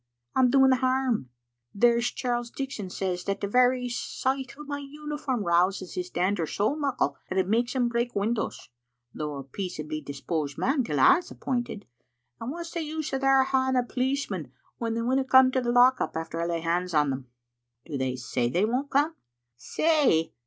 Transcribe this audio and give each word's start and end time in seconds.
I'm 0.35 0.49
doing 0.49 0.71
harm. 0.71 1.29
There's 1.75 2.09
Charles 2.09 2.49
Dickson 2.49 2.89
says 2.89 3.23
that 3.25 3.39
the 3.39 3.47
very 3.47 3.87
sicht 3.87 4.57
o' 4.57 4.63
my 4.63 4.79
uniform 4.79 5.43
rouses 5.43 5.93
his 5.93 6.09
dander 6.09 6.47
so 6.47 6.75
muckle 6.75 7.17
that 7.29 7.37
it 7.37 7.47
makes 7.47 7.73
him 7.75 7.87
break 7.87 8.15
windows, 8.15 8.69
though 9.13 9.35
a 9.35 9.43
peaceably 9.43 10.01
disposed 10.01 10.57
man 10.57 10.83
till 10.83 10.99
I 10.99 11.17
was 11.17 11.29
appointed. 11.29 11.85
And 12.39 12.49
what's 12.49 12.71
the 12.71 12.81
use 12.81 13.13
o' 13.13 13.19
their 13.19 13.43
haeing 13.45 13.75
a 13.77 13.83
policeman 13.83 14.51
when 14.79 14.95
they 14.95 15.03
winna 15.03 15.23
come 15.23 15.51
to 15.51 15.61
the 15.61 15.71
lock 15.71 16.01
up 16.01 16.17
after 16.17 16.41
I 16.41 16.47
lay 16.47 16.61
hands 16.61 16.95
on 16.95 17.11
them?"" 17.11 17.27
Do 17.85 17.95
they 17.95 18.15
say 18.15 18.49
they 18.49 18.65
won't 18.65 18.89
come?"" 18.89 19.15
Say? 19.55 20.33